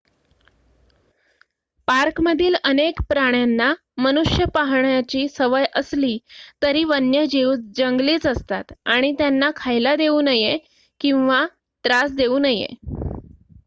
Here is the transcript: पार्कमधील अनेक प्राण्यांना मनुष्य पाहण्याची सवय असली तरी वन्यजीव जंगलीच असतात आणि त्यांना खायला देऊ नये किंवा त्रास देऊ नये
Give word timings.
पार्कमधील 1.87 2.55
अनेक 2.63 3.01
प्राण्यांना 3.09 3.71
मनुष्य 3.97 4.45
पाहण्याची 4.53 5.27
सवय 5.27 5.65
असली 5.75 6.17
तरी 6.63 6.83
वन्यजीव 6.83 7.53
जंगलीच 7.75 8.25
असतात 8.27 8.73
आणि 8.85 9.11
त्यांना 9.17 9.51
खायला 9.55 9.95
देऊ 9.95 10.19
नये 10.21 10.57
किंवा 11.01 11.45
त्रास 11.85 12.15
देऊ 12.15 12.39
नये 12.39 12.67